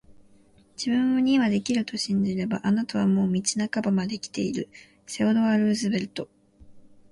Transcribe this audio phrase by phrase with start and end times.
[0.77, 6.27] 自分にはできると信じれば、あなたはもう道半ばまで来ている～セオドア・ルーズベルト
[6.61, 7.05] ～